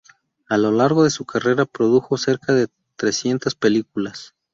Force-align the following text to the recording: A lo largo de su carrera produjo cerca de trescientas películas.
A 0.49 0.57
lo 0.57 0.71
largo 0.71 1.03
de 1.03 1.11
su 1.11 1.25
carrera 1.25 1.65
produjo 1.65 2.17
cerca 2.17 2.53
de 2.53 2.69
trescientas 2.97 3.53
películas. 3.53 4.33